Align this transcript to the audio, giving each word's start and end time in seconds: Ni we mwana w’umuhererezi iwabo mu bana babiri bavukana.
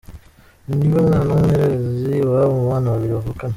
Ni 0.77 0.87
we 0.91 0.99
mwana 1.07 1.29
w’umuhererezi 1.35 2.11
iwabo 2.21 2.51
mu 2.57 2.63
bana 2.71 2.87
babiri 2.93 3.13
bavukana. 3.17 3.49